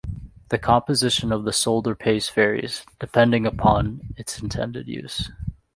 The 0.49 0.57
composition 0.57 1.31
of 1.31 1.43
the 1.43 1.53
solder 1.53 1.93
paste 1.93 2.33
varies, 2.33 2.87
depending 2.99 3.45
upon 3.45 4.15
its 4.17 4.39
intended 4.41 4.87
use. 4.87 5.29